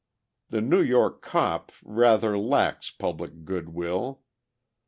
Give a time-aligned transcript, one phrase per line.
[0.49, 4.21] The New York "cop" rather lacks public good will.